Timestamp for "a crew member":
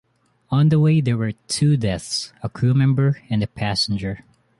2.41-3.21